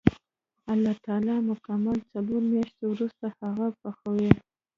الله 0.73 0.95
تعالی 1.05 1.35
مکمل 1.49 1.97
څلور 2.11 2.41
میاشتې 2.51 2.85
وروسته 2.87 3.25
هغه 3.39 3.67
پخوي. 3.81 4.31